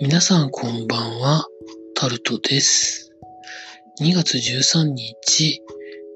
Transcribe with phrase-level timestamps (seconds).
[0.00, 1.46] 皆さんこんばんは、
[1.94, 3.12] タルトです。
[4.00, 5.62] 2月13日、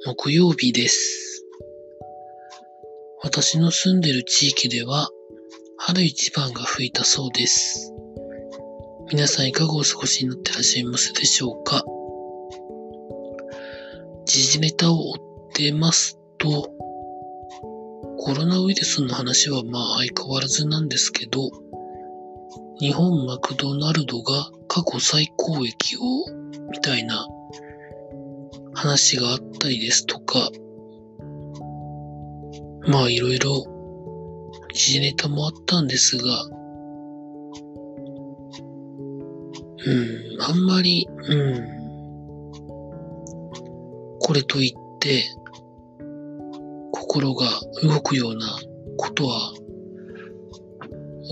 [0.07, 1.45] 木曜日です。
[3.23, 5.09] 私の住んでる地域では、
[5.77, 7.93] 春一番が吹いたそうです。
[9.11, 11.85] 皆さんいかがお過ごしになってらっしゃいますでしょうか？
[14.25, 15.17] 時事ネタを追っ
[15.55, 16.71] てますと、
[18.19, 21.51] コロナウイルスの話はまあ相変わらずなんですけど、
[22.83, 26.01] 日本マクドナルドが過去最高益を、
[26.73, 27.29] みたいな
[28.75, 30.51] 話があったりですとか、
[32.89, 33.65] まあいろいろ
[34.75, 36.25] 時事ネタもあったんですが、
[39.87, 39.95] う
[40.37, 41.67] ん、あんまり、うん、
[44.19, 45.23] これといって、
[46.91, 47.47] 心が
[47.85, 48.59] 動くような
[48.97, 49.53] ことは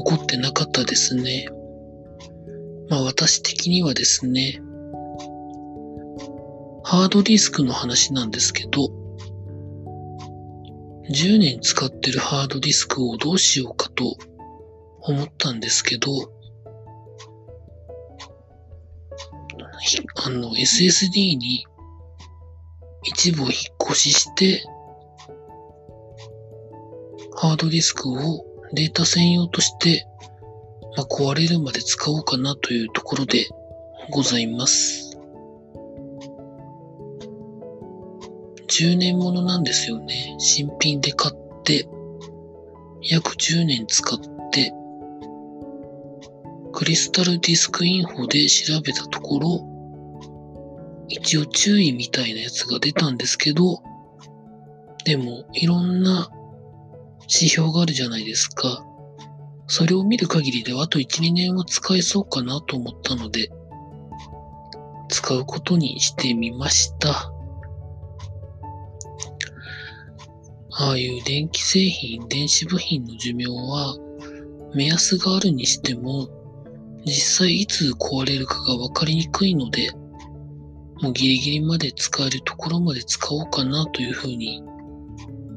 [0.05, 1.47] 起こってなかったですね。
[2.89, 4.61] まあ私的にはですね、
[6.83, 8.89] ハードディスクの話なんですけど、
[11.11, 14.17] 10年使ってるハードディスクをどうしようかと
[15.03, 16.11] 思ったんですけど、
[20.25, 21.67] あの SSD に
[23.03, 23.53] 一部を引っ
[23.91, 24.63] 越しして、
[27.37, 30.07] ハードディスクをデータ専用として、
[30.97, 33.47] まあ、壊れるまで使おうかなというところで
[34.11, 35.19] ございます。
[38.69, 40.37] 10年ものなんですよね。
[40.39, 41.89] 新品で買って、
[43.03, 44.19] 約10年使っ
[44.53, 44.73] て、
[46.73, 49.71] クリスタルディスクインフォで調べたところ、
[51.09, 53.83] 一応注意みたいなやつが出たんですけど、
[55.05, 56.31] でもいろんな
[57.33, 58.85] 指標があるじゃないですか。
[59.69, 63.51] それを見る限りではあと1、2年は使えそうかなと思ったので、
[65.09, 67.33] 使うことにしてみました。
[70.73, 73.97] ああいう電気製品、電子部品の寿命は
[74.75, 76.29] 目安があるにしても、
[77.05, 79.93] 実際いつ壊れるかがわかりにくいので、
[81.01, 84.63] もうギリギリまで使えるところまで使おうかなというふうに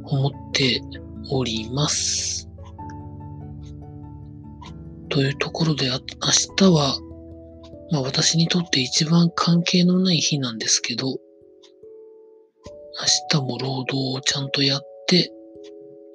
[0.06, 0.82] 思って
[1.30, 2.50] おります。
[5.10, 6.00] というところで、明
[6.56, 6.98] 日は、
[7.92, 11.18] まあ私にとって一番関係のない日なんですけど、明
[13.40, 15.32] 日も労働をちゃんとやって、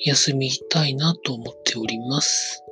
[0.04, 2.62] 休みたいなと思っております。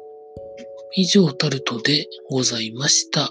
[0.94, 3.30] 以上タルトでございました。